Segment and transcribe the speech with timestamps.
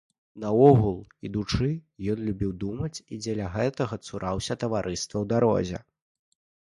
[0.43, 0.95] Наогул,
[1.27, 1.67] ідучы,
[2.13, 5.79] ён любіў думаць і дзеля гэтага цураўся таварыства ў дарозе.